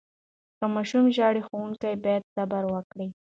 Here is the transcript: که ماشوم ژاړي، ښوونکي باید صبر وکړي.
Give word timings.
که 0.59 0.65
ماشوم 0.73 1.05
ژاړي، 1.15 1.41
ښوونکي 1.47 1.91
باید 2.03 2.23
صبر 2.33 2.63
وکړي. 2.69 3.07